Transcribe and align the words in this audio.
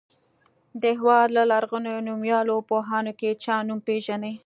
د 0.81 0.83
هېواد 0.99 1.27
له 1.37 1.43
لرغونو 1.51 2.03
نومیالیو 2.07 2.65
پوهانو 2.69 3.11
کې 3.19 3.29
چا 3.43 3.55
نوم 3.67 3.79
پیژنئ. 3.87 4.35